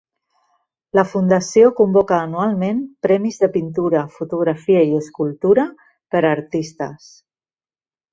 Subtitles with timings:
[0.99, 5.67] La Fundació convoca anualment premis de pintura, fotografia i escultura
[6.17, 7.11] per a artistes.